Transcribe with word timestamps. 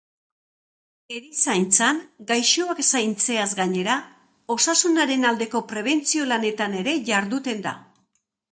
Erizaintzan, 1.17 1.99
gaixoak 2.31 2.81
zaintzeaz 2.87 3.47
gainera, 3.61 3.99
osasunaren 4.57 5.29
aldeko 5.35 5.65
prebentzio 5.75 6.27
lanetan 6.35 6.77
ere 6.83 6.99
jarduten 7.13 7.65
da. 7.71 7.79